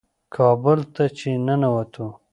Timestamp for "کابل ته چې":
0.35-1.29